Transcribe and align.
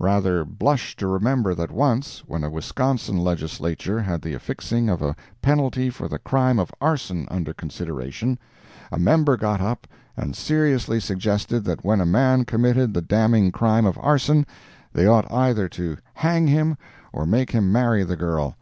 Rather 0.00 0.46
blush 0.46 0.96
to 0.96 1.06
remember 1.06 1.54
that 1.54 1.70
once, 1.70 2.20
when 2.26 2.42
a 2.42 2.48
Wisconsin 2.48 3.18
Legislature 3.18 4.00
had 4.00 4.22
the 4.22 4.32
affixing 4.32 4.88
of 4.88 5.02
a 5.02 5.14
penalty 5.42 5.90
for 5.90 6.08
the 6.08 6.18
crime 6.18 6.58
of 6.58 6.72
arson 6.80 7.28
under 7.30 7.52
consideration, 7.52 8.38
a 8.90 8.98
member 8.98 9.36
got 9.36 9.60
up 9.60 9.86
and 10.16 10.34
seriously 10.34 10.98
suggested 10.98 11.64
that 11.64 11.84
when 11.84 12.00
a 12.00 12.06
man 12.06 12.46
committed 12.46 12.94
the 12.94 13.02
damning 13.02 13.52
crime 13.52 13.84
of 13.84 13.98
arson 14.00 14.46
they 14.90 15.06
ought 15.06 15.30
either 15.30 15.68
to 15.68 15.98
hang 16.14 16.46
him 16.46 16.78
or 17.12 17.26
make 17.26 17.50
him 17.50 17.70
marry 17.70 18.02
the 18.04 18.16
girl! 18.16 18.56